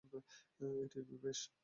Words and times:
এটির 0.83 1.19
ব্যাস। 1.23 1.39